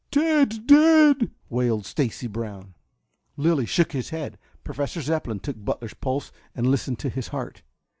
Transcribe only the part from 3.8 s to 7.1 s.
his head. Professor Zepplin took Butler's pulse and listened to